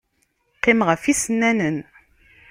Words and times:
Qqimeɣ 0.57 0.87
ɣef 0.91 1.03
yisennanen. 1.05 1.77